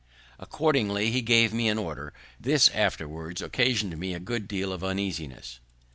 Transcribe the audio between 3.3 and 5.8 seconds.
occasion'd me a good deal of uneasiness.